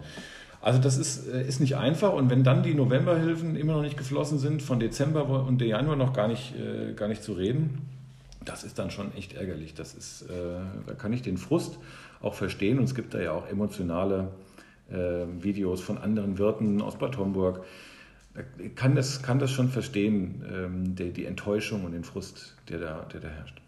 Also 0.64 0.78
das 0.78 0.96
ist, 0.96 1.28
äh, 1.28 1.46
ist 1.46 1.60
nicht 1.60 1.76
einfach 1.76 2.14
und 2.14 2.30
wenn 2.30 2.42
dann 2.42 2.62
die 2.62 2.72
Novemberhilfen 2.72 3.54
immer 3.54 3.74
noch 3.74 3.82
nicht 3.82 3.98
geflossen 3.98 4.38
sind, 4.38 4.62
von 4.62 4.80
Dezember 4.80 5.28
und 5.46 5.60
der 5.60 5.68
Januar 5.68 5.94
noch 5.94 6.14
gar 6.14 6.26
nicht, 6.26 6.54
äh, 6.56 6.94
gar 6.94 7.06
nicht 7.06 7.22
zu 7.22 7.34
reden, 7.34 7.82
das 8.46 8.64
ist 8.64 8.78
dann 8.78 8.90
schon 8.90 9.14
echt 9.14 9.34
ärgerlich. 9.34 9.74
Das 9.74 9.92
ist, 9.92 10.22
äh, 10.22 10.32
da 10.86 10.94
kann 10.94 11.12
ich 11.12 11.20
den 11.20 11.36
Frust 11.36 11.78
auch 12.22 12.32
verstehen 12.32 12.78
und 12.78 12.84
es 12.84 12.94
gibt 12.94 13.12
da 13.12 13.20
ja 13.20 13.32
auch 13.32 13.46
emotionale 13.46 14.28
äh, 14.90 15.26
Videos 15.38 15.82
von 15.82 15.98
anderen 15.98 16.38
Wirten 16.38 16.80
aus 16.80 16.96
Bad 16.96 17.18
Homburg. 17.18 17.62
Ich 18.56 18.74
kann 18.74 18.94
das, 18.94 19.22
kann 19.22 19.38
das 19.38 19.50
schon 19.50 19.68
verstehen, 19.68 20.46
ähm, 20.50 20.94
die, 20.94 21.10
die 21.10 21.26
Enttäuschung 21.26 21.84
und 21.84 21.92
den 21.92 22.04
Frust, 22.04 22.56
der 22.70 22.78
da, 22.78 23.06
der 23.12 23.20
da 23.20 23.28
herrscht. 23.28 23.60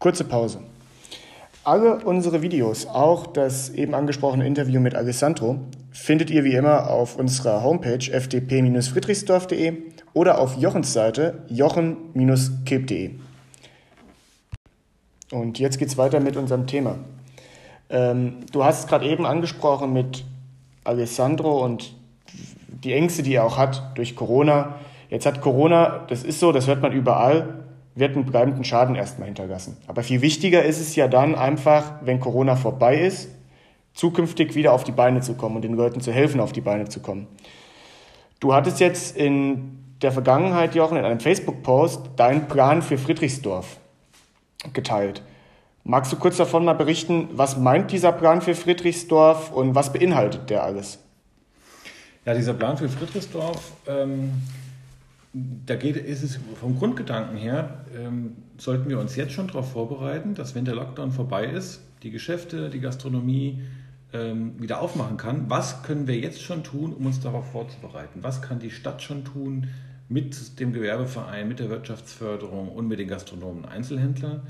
Kurze 0.00 0.24
Pause. 0.24 0.58
Alle 1.62 1.98
unsere 2.06 2.40
Videos, 2.40 2.86
auch 2.86 3.26
das 3.26 3.68
eben 3.68 3.94
angesprochene 3.94 4.46
Interview 4.46 4.80
mit 4.80 4.94
Alessandro, 4.94 5.60
findet 5.92 6.30
ihr 6.30 6.42
wie 6.42 6.54
immer 6.54 6.88
auf 6.88 7.16
unserer 7.16 7.62
Homepage 7.62 7.98
fdp-friedrichsdorf.de 7.98 9.74
oder 10.14 10.40
auf 10.40 10.56
Jochens 10.56 10.94
Seite 10.94 11.42
jochen-kilp.de. 11.48 13.10
Und 15.32 15.58
jetzt 15.58 15.78
geht 15.78 15.88
es 15.88 15.98
weiter 15.98 16.18
mit 16.18 16.38
unserem 16.38 16.66
Thema. 16.66 16.96
Ähm, 17.90 18.38
du 18.52 18.64
hast 18.64 18.80
es 18.80 18.86
gerade 18.86 19.04
eben 19.04 19.26
angesprochen 19.26 19.92
mit 19.92 20.24
Alessandro 20.84 21.62
und 21.62 21.94
die 22.68 22.94
Ängste, 22.94 23.22
die 23.22 23.34
er 23.34 23.44
auch 23.44 23.58
hat 23.58 23.98
durch 23.98 24.16
Corona. 24.16 24.76
Jetzt 25.10 25.26
hat 25.26 25.42
Corona, 25.42 26.06
das 26.08 26.24
ist 26.24 26.40
so, 26.40 26.52
das 26.52 26.68
hört 26.68 26.80
man 26.80 26.92
überall, 26.92 27.60
wird 27.94 28.16
einen 28.16 28.26
bleibenden 28.26 28.64
Schaden 28.64 28.94
erstmal 28.94 29.26
hinterlassen. 29.26 29.76
Aber 29.86 30.02
viel 30.02 30.20
wichtiger 30.22 30.64
ist 30.64 30.80
es 30.80 30.96
ja 30.96 31.08
dann 31.08 31.34
einfach, 31.34 31.94
wenn 32.02 32.20
Corona 32.20 32.56
vorbei 32.56 33.00
ist, 33.00 33.28
zukünftig 33.94 34.54
wieder 34.54 34.72
auf 34.72 34.84
die 34.84 34.92
Beine 34.92 35.20
zu 35.20 35.34
kommen 35.34 35.56
und 35.56 35.62
den 35.62 35.74
Leuten 35.74 36.00
zu 36.00 36.12
helfen, 36.12 36.40
auf 36.40 36.52
die 36.52 36.60
Beine 36.60 36.88
zu 36.88 37.00
kommen. 37.00 37.26
Du 38.38 38.54
hattest 38.54 38.80
jetzt 38.80 39.16
in 39.16 39.96
der 40.00 40.12
Vergangenheit, 40.12 40.74
Jochen, 40.74 40.96
in 40.96 41.04
einem 41.04 41.20
Facebook-Post 41.20 42.10
deinen 42.16 42.48
Plan 42.48 42.80
für 42.80 42.96
Friedrichsdorf 42.96 43.78
geteilt. 44.72 45.22
Magst 45.84 46.12
du 46.12 46.16
kurz 46.16 46.36
davon 46.36 46.64
mal 46.64 46.74
berichten, 46.74 47.28
was 47.32 47.56
meint 47.56 47.90
dieser 47.90 48.12
Plan 48.12 48.42
für 48.42 48.54
Friedrichsdorf 48.54 49.50
und 49.50 49.74
was 49.74 49.92
beinhaltet 49.92 50.50
der 50.50 50.62
alles? 50.62 50.98
Ja, 52.24 52.34
dieser 52.34 52.54
Plan 52.54 52.76
für 52.76 52.88
Friedrichsdorf, 52.88 53.72
ähm, 53.86 54.32
da 55.32 55.76
geht, 55.76 55.96
ist 55.96 56.22
es 56.22 56.38
vom 56.58 56.78
Grundgedanken 56.78 57.36
her, 57.36 57.84
ähm, 57.96 58.36
sollten 58.58 58.88
wir 58.88 58.98
uns 58.98 59.14
jetzt 59.16 59.32
schon 59.32 59.46
darauf 59.46 59.72
vorbereiten, 59.72 60.34
dass 60.34 60.54
wenn 60.54 60.64
der 60.64 60.74
Lockdown 60.74 61.12
vorbei 61.12 61.46
ist, 61.46 61.82
die 62.02 62.10
Geschäfte, 62.10 62.68
die 62.70 62.80
Gastronomie 62.80 63.62
ähm, 64.12 64.60
wieder 64.60 64.80
aufmachen 64.80 65.16
kann. 65.16 65.48
Was 65.48 65.82
können 65.82 66.08
wir 66.08 66.18
jetzt 66.18 66.42
schon 66.42 66.64
tun, 66.64 66.92
um 66.92 67.06
uns 67.06 67.20
darauf 67.20 67.52
vorzubereiten? 67.52 68.22
Was 68.22 68.42
kann 68.42 68.58
die 68.58 68.70
Stadt 68.70 69.02
schon 69.02 69.24
tun 69.24 69.68
mit 70.08 70.58
dem 70.58 70.72
Gewerbeverein, 70.72 71.46
mit 71.46 71.60
der 71.60 71.70
Wirtschaftsförderung 71.70 72.68
und 72.68 72.88
mit 72.88 72.98
den 72.98 73.06
Gastronomen 73.06 73.64
Einzelhändlern? 73.64 74.42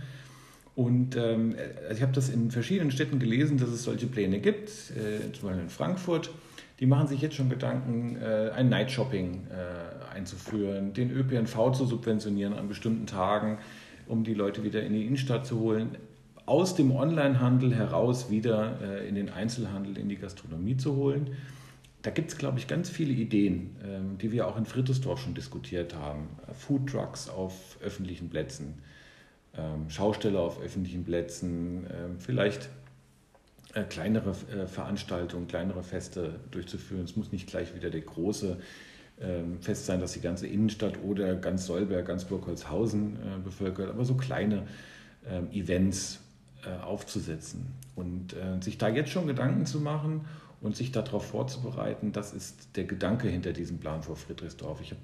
Und 0.74 1.16
ähm, 1.16 1.56
also 1.82 1.96
ich 1.96 2.02
habe 2.02 2.12
das 2.12 2.30
in 2.30 2.50
verschiedenen 2.50 2.90
Städten 2.90 3.18
gelesen, 3.18 3.58
dass 3.58 3.68
es 3.68 3.82
solche 3.82 4.06
Pläne 4.06 4.40
gibt, 4.40 4.70
äh, 4.70 5.30
zum 5.32 5.48
Beispiel 5.48 5.64
in 5.64 5.68
Frankfurt. 5.68 6.30
Die 6.78 6.86
machen 6.86 7.08
sich 7.08 7.20
jetzt 7.20 7.34
schon 7.34 7.50
Gedanken, 7.50 8.16
äh, 8.16 8.50
ein 8.54 8.70
Night-Shopping 8.70 9.46
äh, 9.50 9.89
einzuführen, 10.10 10.92
den 10.92 11.10
ÖPNV 11.10 11.72
zu 11.72 11.86
subventionieren 11.86 12.54
an 12.54 12.68
bestimmten 12.68 13.06
Tagen, 13.06 13.58
um 14.06 14.24
die 14.24 14.34
Leute 14.34 14.64
wieder 14.64 14.82
in 14.82 14.92
die 14.92 15.06
Innenstadt 15.06 15.46
zu 15.46 15.60
holen, 15.60 15.96
aus 16.46 16.74
dem 16.74 16.90
Onlinehandel 16.90 17.74
heraus 17.74 18.30
wieder 18.30 18.80
äh, 18.82 19.08
in 19.08 19.14
den 19.14 19.30
Einzelhandel, 19.30 19.96
in 19.98 20.08
die 20.08 20.16
Gastronomie 20.16 20.76
zu 20.76 20.96
holen. 20.96 21.30
Da 22.02 22.10
gibt 22.10 22.32
es, 22.32 22.38
glaube 22.38 22.58
ich, 22.58 22.66
ganz 22.66 22.90
viele 22.90 23.12
Ideen, 23.12 23.76
ähm, 23.84 24.18
die 24.18 24.32
wir 24.32 24.48
auch 24.48 24.56
in 24.56 24.66
Frittesdorf 24.66 25.20
schon 25.20 25.34
diskutiert 25.34 25.94
haben. 25.94 26.28
Food 26.58 26.88
Trucks 26.88 27.28
auf 27.28 27.78
öffentlichen 27.82 28.30
Plätzen 28.30 28.82
ähm, 29.56 29.90
Schausteller 29.90 30.40
auf 30.40 30.60
öffentlichen 30.60 31.04
Plätzen, 31.04 31.86
ähm, 31.92 32.18
vielleicht 32.18 32.68
äh, 33.74 33.82
kleinere 33.82 34.30
äh, 34.30 34.66
Veranstaltungen, 34.66 35.46
kleinere 35.48 35.82
Feste 35.82 36.40
durchzuführen. 36.50 37.04
Es 37.04 37.16
muss 37.16 37.32
nicht 37.32 37.48
gleich 37.48 37.74
wieder 37.74 37.90
der 37.90 38.00
große 38.00 38.58
Fest 39.60 39.86
sein, 39.86 40.00
dass 40.00 40.12
die 40.12 40.20
ganze 40.20 40.46
Innenstadt 40.46 40.94
oder 41.02 41.34
ganz 41.34 41.66
Solberg, 41.66 42.06
ganz 42.06 42.24
Burgholzhausen 42.24 43.16
äh, 43.16 43.38
bevölkert, 43.44 43.90
aber 43.90 44.04
so 44.04 44.14
kleine 44.14 44.66
ähm, 45.28 45.50
Events 45.52 46.20
aufzusetzen 46.84 47.68
und 47.96 48.34
sich 48.60 48.76
da 48.76 48.88
jetzt 48.88 49.08
schon 49.08 49.26
Gedanken 49.26 49.64
zu 49.64 49.80
machen 49.80 50.26
und 50.60 50.76
sich 50.76 50.92
darauf 50.92 51.24
vorzubereiten, 51.26 52.12
das 52.12 52.34
ist 52.34 52.76
der 52.76 52.84
Gedanke 52.84 53.28
hinter 53.28 53.54
diesem 53.54 53.78
Plan 53.78 54.02
vor 54.02 54.14
Friedrichsdorf. 54.14 54.82
Ich 54.82 54.90
habe 54.90 55.00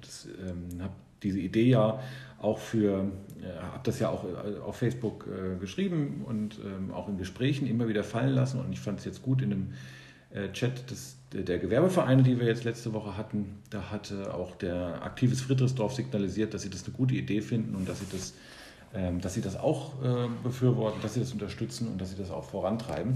ähm, 0.47 0.83
hab 0.83 0.91
diese 1.23 1.39
Idee 1.39 1.69
ja 1.69 1.99
auch 2.39 2.59
für, 2.59 3.11
äh, 3.41 3.59
habe 3.59 3.81
das 3.83 3.99
ja 3.99 4.09
auch 4.09 4.23
äh, 4.23 4.59
auf 4.59 4.77
Facebook 4.77 5.27
äh, 5.27 5.57
geschrieben 5.59 6.23
und 6.25 6.59
ähm, 6.63 6.93
auch 6.93 7.09
in 7.09 7.17
Gesprächen 7.17 7.67
immer 7.67 7.87
wieder 7.87 8.03
fallen 8.03 8.35
lassen 8.35 8.59
und 8.59 8.71
ich 8.71 8.79
fand 8.79 8.99
es 8.99 9.05
jetzt 9.05 9.23
gut 9.23 9.41
in 9.41 9.51
äh, 9.51 9.55
Chat 10.53 10.91
des, 10.91 11.17
der 11.31 11.57
Gewerbevereine, 11.57 12.23
die 12.23 12.39
wir 12.39 12.47
jetzt 12.47 12.63
letzte 12.63 12.93
Woche 12.93 13.17
hatten, 13.17 13.59
da 13.69 13.91
hatte 13.91 14.33
auch 14.33 14.55
der 14.55 15.01
Aktives 15.01 15.41
Friedrichsdorf 15.41 15.93
signalisiert, 15.93 16.53
dass 16.53 16.61
sie 16.61 16.69
das 16.69 16.85
eine 16.85 16.93
gute 16.93 17.15
Idee 17.15 17.41
finden 17.41 17.75
und 17.75 17.87
dass 17.87 17.99
sie 17.99 18.05
das, 18.11 18.33
ähm, 18.93 19.21
dass 19.21 19.33
sie 19.33 19.41
das 19.41 19.57
auch 19.57 19.93
äh, 20.03 20.27
befürworten, 20.43 21.01
dass 21.01 21.13
sie 21.13 21.21
das 21.21 21.31
unterstützen 21.31 21.87
und 21.87 21.99
dass 22.01 22.11
sie 22.11 22.17
das 22.17 22.29
auch 22.29 22.43
vorantreiben. 22.43 23.15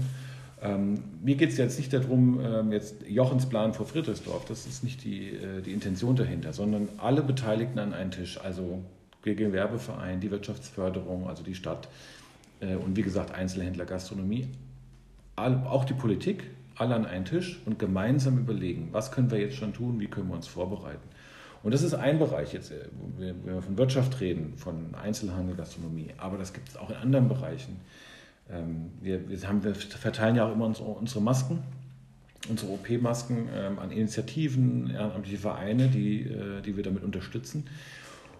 Ähm, 0.62 1.02
mir 1.22 1.34
geht 1.34 1.50
es 1.50 1.58
jetzt 1.58 1.76
nicht 1.76 1.92
darum, 1.92 2.40
ähm, 2.40 2.72
jetzt 2.72 3.02
Jochens 3.08 3.48
Plan 3.48 3.74
vor 3.74 3.86
Friedrichsdorf, 3.86 4.44
das 4.44 4.66
ist 4.66 4.84
nicht 4.84 5.02
die, 5.02 5.30
äh, 5.30 5.60
die 5.60 5.72
Intention 5.72 6.14
dahinter, 6.14 6.52
sondern 6.52 6.88
alle 6.98 7.22
Beteiligten 7.22 7.78
an 7.78 7.92
einen 7.92 8.12
Tisch, 8.12 8.38
also 8.40 8.84
der 9.24 9.34
Gewerbeverein, 9.34 10.20
die 10.20 10.30
Wirtschaftsförderung, 10.30 11.28
also 11.28 11.42
die 11.42 11.54
Stadt 11.54 11.88
äh, 12.60 12.76
und 12.76 12.96
wie 12.96 13.02
gesagt 13.02 13.34
Einzelhändler, 13.34 13.84
Gastronomie, 13.84 14.48
auch 15.34 15.84
die 15.84 15.94
Politik, 15.94 16.44
alle 16.76 16.94
an 16.94 17.06
einen 17.06 17.24
Tisch 17.24 17.60
und 17.66 17.78
gemeinsam 17.78 18.38
überlegen, 18.38 18.88
was 18.92 19.12
können 19.12 19.30
wir 19.30 19.38
jetzt 19.38 19.56
schon 19.56 19.72
tun, 19.72 20.00
wie 20.00 20.06
können 20.06 20.28
wir 20.28 20.36
uns 20.36 20.46
vorbereiten. 20.46 21.08
Und 21.62 21.72
das 21.72 21.82
ist 21.82 21.94
ein 21.94 22.18
Bereich 22.18 22.52
jetzt, 22.52 22.72
äh, 22.72 22.86
wenn 23.18 23.44
wir 23.46 23.62
von 23.62 23.78
Wirtschaft 23.78 24.20
reden, 24.20 24.54
von 24.56 24.94
Einzelhandel, 24.94 25.54
Gastronomie, 25.56 26.08
aber 26.18 26.38
das 26.38 26.52
gibt 26.52 26.68
es 26.68 26.76
auch 26.76 26.90
in 26.90 26.96
anderen 26.96 27.28
Bereichen. 27.28 27.80
Ähm, 28.50 28.90
wir, 29.00 29.28
wir, 29.28 29.48
haben, 29.48 29.62
wir, 29.62 29.74
verteilen 29.74 30.36
ja 30.36 30.46
auch 30.46 30.52
immer 30.52 30.66
unsere, 30.66 31.22
Masken, 31.22 31.60
unsere 32.48 32.72
OP-Masken 32.72 33.48
ähm, 33.54 33.78
an 33.78 33.92
Initiativen, 33.92 34.90
ehrenamtliche 34.90 35.38
Vereine, 35.38 35.88
die, 35.88 36.22
äh, 36.22 36.60
die 36.62 36.76
wir 36.76 36.82
damit 36.82 37.04
unterstützen. 37.04 37.64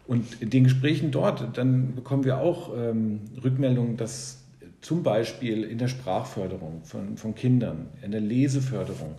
Und 0.07 0.43
in 0.43 0.51
den 0.51 0.65
Gesprächen 0.65 1.13
dort, 1.13 1.57
dann 1.57 1.95
bekommen 1.95 2.25
wir 2.25 2.39
auch 2.39 2.77
ähm, 2.77 3.21
Rückmeldungen, 3.43 3.97
dass 3.97 4.42
zum 4.83 5.03
Beispiel 5.03 5.65
in 5.65 5.79
der 5.79 5.89
Sprachförderung 5.89 6.83
von, 6.85 7.17
von 7.17 7.35
Kindern, 7.35 7.89
in 8.03 8.11
der 8.11 8.21
Leseförderung, 8.21 9.15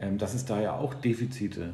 ähm, 0.00 0.18
dass 0.18 0.34
es 0.34 0.44
da 0.44 0.60
ja 0.60 0.76
auch 0.76 0.92
Defizite 0.94 1.72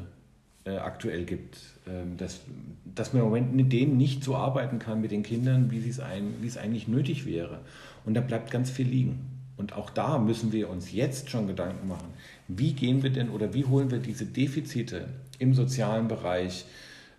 äh, 0.63 0.77
aktuell 0.77 1.25
gibt. 1.25 1.57
Ähm, 1.87 2.17
dass, 2.17 2.41
dass 2.85 3.13
man 3.13 3.23
im 3.23 3.29
Moment 3.29 3.55
mit 3.55 3.73
denen 3.73 3.97
nicht 3.97 4.23
so 4.23 4.35
arbeiten 4.35 4.77
kann, 4.77 5.01
mit 5.01 5.11
den 5.11 5.23
Kindern, 5.23 5.71
wie 5.71 5.89
es, 5.89 5.99
ein, 5.99 6.35
wie 6.41 6.47
es 6.47 6.57
eigentlich 6.57 6.87
nötig 6.87 7.25
wäre. 7.25 7.59
Und 8.05 8.13
da 8.13 8.21
bleibt 8.21 8.51
ganz 8.51 8.69
viel 8.69 8.87
liegen. 8.87 9.19
Und 9.57 9.73
auch 9.73 9.89
da 9.89 10.19
müssen 10.19 10.51
wir 10.51 10.69
uns 10.69 10.91
jetzt 10.91 11.29
schon 11.29 11.47
Gedanken 11.47 11.87
machen, 11.87 12.07
wie 12.47 12.73
gehen 12.73 13.03
wir 13.03 13.09
denn 13.09 13.29
oder 13.29 13.53
wie 13.53 13.65
holen 13.65 13.91
wir 13.91 13.99
diese 13.99 14.25
Defizite 14.25 15.07
im 15.39 15.53
sozialen 15.53 16.07
Bereich, 16.07 16.65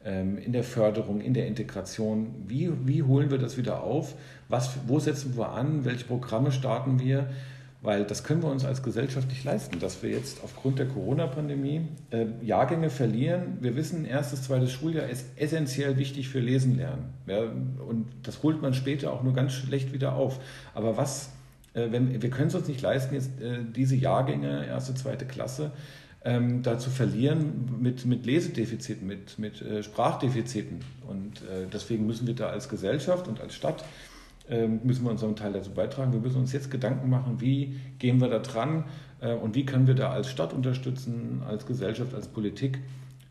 in 0.05 0.53
der 0.53 0.65
Förderung, 0.65 1.21
in 1.21 1.33
der 1.33 1.47
Integration, 1.47 2.35
wie, 2.49 2.71
wie 2.85 3.05
holen 3.05 3.31
wir 3.31 3.39
das 3.39 3.57
wieder 3.57 3.83
auf? 3.85 4.15
Was, 4.49 4.71
wo 4.87 4.99
setzen 4.99 5.37
wir 5.37 5.51
an? 5.51 5.85
Welche 5.85 6.05
Programme 6.07 6.51
starten 6.51 6.99
wir? 6.99 7.29
Weil 7.83 8.05
das 8.05 8.23
können 8.23 8.43
wir 8.45 8.51
uns 8.51 8.65
als 8.65 8.85
Gesellschaft 8.85 9.29
nicht 9.29 9.43
leisten, 9.43 9.81
dass 9.81 10.05
wir 10.05 10.11
jetzt 10.11 10.45
aufgrund 10.45 10.79
der 10.79 10.87
Corona-Pandemie 10.87 11.83
äh, 12.11 12.27
Jahrgänge 12.41 12.91
verlieren. 12.91 13.59
Wir 13.61 13.75
wissen, 13.75 14.05
erstes, 14.05 14.45
zweites 14.45 14.71
Schuljahr 14.71 15.09
ist 15.09 15.27
essentiell 15.35 15.97
wichtig 15.99 16.29
für 16.29 16.39
Lesen 16.39 16.77
lernen. 16.77 17.13
Ja, 17.27 17.41
und 17.41 18.07
das 18.23 18.45
holt 18.45 18.63
man 18.63 18.73
später 18.73 19.13
auch 19.13 19.25
nur 19.25 19.35
ganz 19.35 19.53
schlecht 19.53 19.93
wieder 19.93 20.15
auf. 20.15 20.39
Aber 20.75 20.97
was, 20.97 21.31
äh, 21.75 21.91
wenn, 21.91 22.23
wir 22.23 22.31
können 22.31 22.49
es 22.49 22.55
uns 22.55 22.69
nicht 22.69 22.83
leisten, 22.83 23.15
jetzt 23.15 23.41
äh, 23.41 23.59
diese 23.75 23.97
Jahrgänge, 23.97 24.65
erste, 24.65 24.95
zweite 24.95 25.25
Klasse, 25.25 25.73
ähm, 26.25 26.63
da 26.63 26.79
zu 26.79 26.91
verlieren 26.91 27.79
mit, 27.81 28.05
mit 28.07 28.27
Lesedefiziten, 28.27 29.07
mit, 29.07 29.39
mit 29.39 29.61
äh, 29.63 29.83
Sprachdefiziten. 29.83 30.81
Und 31.07 31.43
äh, 31.43 31.67
deswegen 31.73 32.07
müssen 32.07 32.27
wir 32.27 32.35
da 32.35 32.49
als 32.49 32.69
Gesellschaft 32.69 33.29
und 33.29 33.41
als 33.41 33.55
Stadt 33.55 33.85
ähm, 34.49 34.81
müssen 34.85 35.05
wir 35.05 35.11
unseren 35.11 35.37
Teil 35.37 35.53
dazu 35.53 35.71
beitragen. 35.71 36.13
Wir 36.13 36.21
müssen 36.21 36.41
uns 36.41 36.53
jetzt 36.53 36.71
Gedanken 36.71 37.11
machen, 37.11 37.41
wie 37.41 37.81
gehen 37.99 38.21
wir 38.21 38.29
da 38.29 38.39
dran 38.39 38.85
äh, 39.21 39.35
und 39.35 39.55
wie 39.55 39.65
können 39.65 39.87
wir 39.87 39.95
da 39.95 40.11
als 40.11 40.29
Stadt 40.29 40.53
unterstützen, 40.53 41.43
als 41.47 41.67
Gesellschaft, 41.67 42.15
als 42.15 42.29
Politik. 42.29 42.79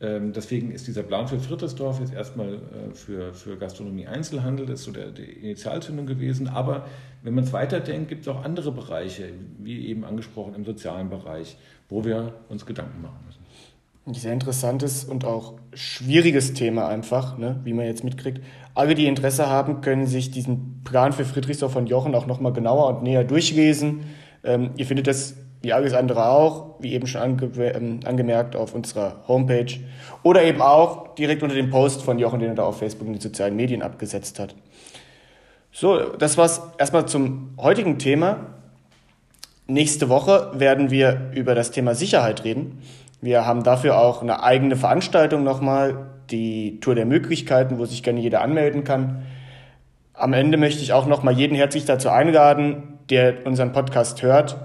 Ähm, 0.01 0.33
deswegen 0.33 0.71
ist 0.71 0.87
dieser 0.87 1.03
Plan 1.03 1.27
für 1.27 1.39
Friedrichsdorf 1.39 1.99
jetzt 1.99 2.13
erstmal 2.13 2.55
äh, 2.55 2.93
für, 2.93 3.35
für 3.35 3.55
Gastronomie 3.57 4.07
Einzelhandel, 4.07 4.65
das 4.65 4.79
ist 4.79 4.85
so 4.85 4.91
der, 4.91 5.11
die 5.11 5.23
Initialzündung 5.23 6.07
gewesen. 6.07 6.47
Aber 6.47 6.87
wenn 7.21 7.35
man 7.35 7.43
es 7.43 7.53
weiterdenkt, 7.53 8.09
gibt 8.09 8.21
es 8.21 8.27
auch 8.27 8.43
andere 8.43 8.71
Bereiche, 8.71 9.29
wie 9.59 9.85
eben 9.87 10.03
angesprochen 10.03 10.55
im 10.55 10.65
sozialen 10.65 11.09
Bereich, 11.09 11.55
wo 11.87 12.03
wir 12.03 12.33
uns 12.49 12.65
Gedanken 12.65 13.01
machen 13.03 13.19
müssen. 13.27 13.41
Ein 14.07 14.15
sehr 14.15 14.33
interessantes 14.33 15.03
und 15.03 15.25
auch 15.25 15.59
schwieriges 15.75 16.53
Thema 16.55 16.87
einfach, 16.87 17.37
ne, 17.37 17.59
wie 17.63 17.73
man 17.73 17.85
jetzt 17.85 18.03
mitkriegt. 18.03 18.41
Alle, 18.73 18.95
die 18.95 19.05
Interesse 19.05 19.47
haben, 19.47 19.81
können 19.81 20.07
sich 20.07 20.31
diesen 20.31 20.81
Plan 20.83 21.13
für 21.13 21.25
Friedrichsdorf 21.25 21.73
von 21.73 21.85
Jochen 21.85 22.15
auch 22.15 22.25
nochmal 22.25 22.53
genauer 22.53 22.87
und 22.87 23.03
näher 23.03 23.23
durchlesen. 23.23 24.01
Ähm, 24.43 24.71
ihr 24.77 24.87
findet 24.87 25.05
das 25.05 25.35
wie 25.61 25.73
alles 25.73 25.93
andere 25.93 26.27
auch, 26.27 26.75
wie 26.79 26.93
eben 26.93 27.07
schon 27.07 27.21
ange 27.21 27.51
ähm, 27.57 27.99
angemerkt, 28.05 28.55
auf 28.55 28.73
unserer 28.73 29.17
Homepage 29.27 29.73
oder 30.23 30.43
eben 30.43 30.61
auch 30.61 31.13
direkt 31.15 31.43
unter 31.43 31.55
dem 31.55 31.69
Post 31.69 32.01
von 32.01 32.17
Jochen, 32.19 32.39
den 32.39 32.49
er 32.49 32.55
da 32.55 32.63
auf 32.63 32.79
Facebook 32.79 33.07
in 33.07 33.13
den 33.13 33.21
sozialen 33.21 33.55
Medien 33.55 33.81
abgesetzt 33.81 34.39
hat. 34.39 34.55
So, 35.71 35.99
das 36.17 36.37
war's 36.37 36.61
erstmal 36.77 37.05
zum 37.05 37.51
heutigen 37.57 37.97
Thema. 37.99 38.47
Nächste 39.67 40.09
Woche 40.09 40.51
werden 40.53 40.91
wir 40.91 41.31
über 41.33 41.55
das 41.55 41.71
Thema 41.71 41.95
Sicherheit 41.95 42.43
reden. 42.43 42.81
Wir 43.21 43.45
haben 43.45 43.63
dafür 43.63 43.97
auch 43.97 44.21
eine 44.21 44.43
eigene 44.43 44.75
Veranstaltung 44.75 45.43
nochmal, 45.43 46.07
die 46.31 46.79
Tour 46.79 46.95
der 46.95 47.05
Möglichkeiten, 47.05 47.77
wo 47.77 47.85
sich 47.85 48.03
gerne 48.03 48.19
jeder 48.19 48.41
anmelden 48.41 48.83
kann. 48.83 49.25
Am 50.13 50.33
Ende 50.33 50.57
möchte 50.57 50.81
ich 50.81 50.91
auch 50.93 51.05
nochmal 51.05 51.35
jeden 51.37 51.55
herzlich 51.55 51.85
dazu 51.85 52.09
einladen, 52.09 52.99
der 53.09 53.45
unseren 53.45 53.71
Podcast 53.73 54.21
hört, 54.23 54.57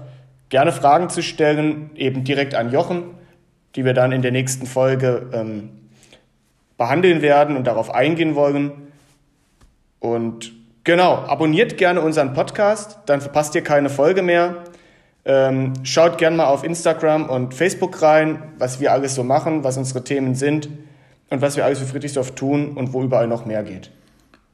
gerne 0.49 0.71
Fragen 0.71 1.09
zu 1.09 1.21
stellen, 1.21 1.91
eben 1.95 2.23
direkt 2.23 2.55
an 2.55 2.71
Jochen, 2.71 3.03
die 3.75 3.85
wir 3.85 3.93
dann 3.93 4.11
in 4.11 4.21
der 4.21 4.31
nächsten 4.31 4.65
Folge 4.65 5.29
ähm, 5.33 5.69
behandeln 6.77 7.21
werden 7.21 7.57
und 7.57 7.67
darauf 7.67 7.93
eingehen 7.93 8.35
wollen. 8.35 8.71
Und 9.99 10.53
genau, 10.83 11.15
abonniert 11.15 11.77
gerne 11.77 12.01
unseren 12.01 12.33
Podcast, 12.33 12.99
dann 13.05 13.21
verpasst 13.21 13.55
ihr 13.55 13.63
keine 13.63 13.89
Folge 13.89 14.21
mehr. 14.21 14.63
Ähm, 15.25 15.73
schaut 15.83 16.17
gerne 16.17 16.37
mal 16.37 16.45
auf 16.45 16.63
Instagram 16.63 17.29
und 17.29 17.53
Facebook 17.53 18.01
rein, 18.01 18.41
was 18.57 18.79
wir 18.79 18.93
alles 18.93 19.15
so 19.15 19.23
machen, 19.23 19.63
was 19.63 19.77
unsere 19.77 20.03
Themen 20.03 20.35
sind 20.35 20.69
und 21.29 21.41
was 21.41 21.57
wir 21.57 21.65
alles 21.65 21.79
für 21.79 21.85
Friedrichsdorf 21.85 22.31
tun 22.31 22.77
und 22.77 22.93
wo 22.93 23.03
überall 23.03 23.27
noch 23.27 23.45
mehr 23.45 23.63
geht. 23.63 23.91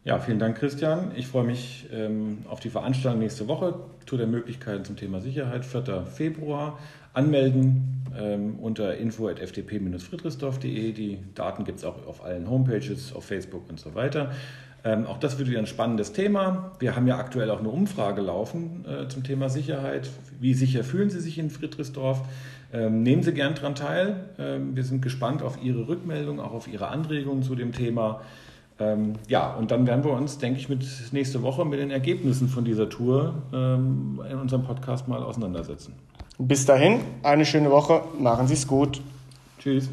Ja, 0.06 0.20
vielen 0.20 0.38
Dank, 0.38 0.58
Christian. 0.58 1.14
Ich 1.16 1.28
freue 1.28 1.46
mich 1.46 1.88
ähm, 1.94 2.40
auf 2.50 2.60
die 2.60 2.70
Veranstaltung 2.70 3.22
nächste 3.22 3.48
Woche. 3.48 3.76
Tour 4.06 4.18
der 4.18 4.28
Möglichkeiten 4.28 4.84
zum 4.84 4.98
Thema 4.98 5.22
Sicherheit, 5.22 5.64
4. 5.64 6.06
Februar. 6.06 6.78
Anmelden 7.14 8.04
ähm, 8.20 8.60
unter 8.60 8.98
info.fdp-friedrichsdorf.de. 8.98 10.92
Die 10.92 11.20
Daten 11.36 11.64
gibt 11.64 11.78
es 11.78 11.86
auch 11.86 12.06
auf 12.06 12.26
allen 12.26 12.50
Homepages, 12.50 13.16
auf 13.16 13.24
Facebook 13.24 13.70
und 13.70 13.80
so 13.80 13.96
weiter. 13.96 14.34
Ähm, 14.84 15.06
auch 15.06 15.20
das 15.20 15.38
wird 15.40 15.50
wieder 15.50 15.60
ein 15.60 15.68
spannendes 15.68 16.12
Thema. 16.12 16.74
Wir 16.80 16.98
haben 16.98 17.08
ja 17.08 17.18
aktuell 17.18 17.50
auch 17.50 17.60
eine 17.60 17.70
Umfrage 17.70 18.22
laufen 18.22 18.84
äh, 18.86 19.08
zum 19.08 19.24
Thema 19.24 19.48
Sicherheit. 19.48 20.10
Wie 20.42 20.54
sicher 20.54 20.84
fühlen 20.84 21.12
Sie 21.12 21.22
sich 21.22 21.40
in 21.40 21.50
Friedrichsdorf? 21.50 22.24
Ähm, 22.74 23.04
nehmen 23.04 23.24
Sie 23.24 23.34
gern 23.34 23.56
daran 23.56 23.76
teil. 23.76 24.26
Ähm, 24.38 24.76
wir 24.76 24.84
sind 24.84 25.02
gespannt 25.02 25.42
auf 25.42 25.64
Ihre 25.64 25.88
Rückmeldung, 25.88 26.42
auch 26.42 26.52
auf 26.52 26.68
Ihre 26.68 26.90
Anregungen 26.90 27.44
zu 27.44 27.56
dem 27.56 27.72
Thema. 27.72 28.20
Ähm, 28.80 29.14
ja, 29.28 29.54
und 29.54 29.72
dann 29.72 29.86
werden 29.86 30.04
wir 30.04 30.12
uns, 30.12 30.38
denke 30.40 30.60
ich, 30.60 30.70
mit 30.70 30.86
nächste 31.12 31.42
Woche 31.44 31.66
mit 31.66 31.80
den 31.80 31.92
Ergebnissen 31.92 32.48
von 32.50 32.66
dieser 32.66 32.90
Tour 32.90 33.36
ähm, 33.54 34.20
in 34.30 34.38
unserem 34.38 34.64
Podcast 34.64 35.08
mal 35.08 35.22
auseinandersetzen. 35.22 35.94
Bis 36.40 36.66
dahin, 36.66 37.02
eine 37.22 37.46
schöne 37.46 37.70
Woche. 37.70 38.02
Machen 38.20 38.48
Sie 38.48 38.56
es 38.56 38.68
gut. 38.68 39.02
Tschüss. 39.60 39.90